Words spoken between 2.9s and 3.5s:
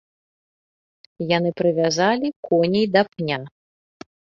да пня.